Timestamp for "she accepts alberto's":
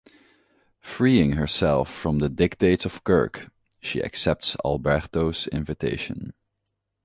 3.79-5.45